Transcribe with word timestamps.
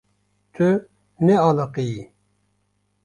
Tu 0.55 0.69
nealiqiyî. 1.25 2.01